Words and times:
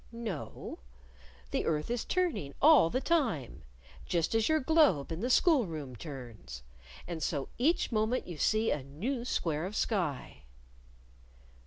"No. 0.11 0.79
The 1.51 1.67
earth 1.67 1.91
is 1.91 2.03
turning 2.05 2.55
all 2.59 2.89
the 2.89 2.99
time 2.99 3.61
just 4.07 4.33
as 4.33 4.49
your 4.49 4.59
globe 4.59 5.11
in 5.11 5.19
the 5.19 5.29
school 5.29 5.67
room 5.67 5.95
turns. 5.95 6.63
And 7.07 7.21
so 7.21 7.49
each 7.59 7.91
moment 7.91 8.25
you 8.25 8.37
see 8.39 8.71
a 8.71 8.81
new 8.81 9.23
square 9.25 9.63
of 9.63 9.75
sky." 9.75 10.41